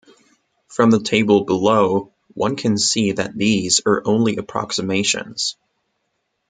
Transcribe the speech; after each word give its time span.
From 0.67 0.89
the 0.89 1.03
table 1.03 1.45
below, 1.45 2.11
one 2.33 2.55
can 2.55 2.75
see 2.75 3.11
that 3.11 3.37
these 3.37 3.81
are 3.85 4.01
only 4.03 4.37
approximations. 4.37 5.57